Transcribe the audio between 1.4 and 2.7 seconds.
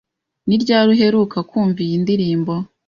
kumva iyi ndirimbo?